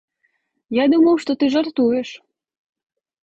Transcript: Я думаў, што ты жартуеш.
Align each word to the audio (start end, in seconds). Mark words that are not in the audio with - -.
Я 0.77 0.85
думаў, 0.93 1.19
што 1.25 1.31
ты 1.43 1.51
жартуеш. 1.55 2.09